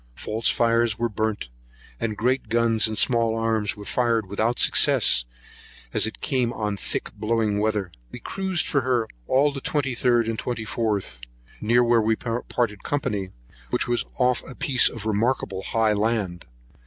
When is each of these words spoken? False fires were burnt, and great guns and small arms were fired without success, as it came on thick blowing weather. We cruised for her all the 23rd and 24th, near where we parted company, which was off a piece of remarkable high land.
False 0.15 0.49
fires 0.49 0.97
were 0.97 1.07
burnt, 1.07 1.49
and 1.99 2.17
great 2.17 2.49
guns 2.49 2.87
and 2.87 2.97
small 2.97 3.35
arms 3.37 3.77
were 3.77 3.85
fired 3.85 4.25
without 4.25 4.57
success, 4.57 5.25
as 5.93 6.07
it 6.07 6.21
came 6.21 6.51
on 6.51 6.75
thick 6.75 7.11
blowing 7.13 7.59
weather. 7.59 7.91
We 8.11 8.17
cruised 8.17 8.65
for 8.67 8.81
her 8.81 9.07
all 9.27 9.51
the 9.51 9.61
23rd 9.61 10.25
and 10.27 10.39
24th, 10.39 11.19
near 11.61 11.83
where 11.83 12.01
we 12.01 12.15
parted 12.15 12.81
company, 12.83 13.29
which 13.69 13.87
was 13.87 14.05
off 14.17 14.41
a 14.49 14.55
piece 14.55 14.89
of 14.89 15.05
remarkable 15.05 15.61
high 15.61 15.93
land. 15.93 16.47